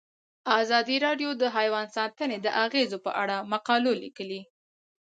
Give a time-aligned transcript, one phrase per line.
[0.61, 4.41] ازادي راډیو د حیوان ساتنه د اغیزو په اړه مقالو لیکلي.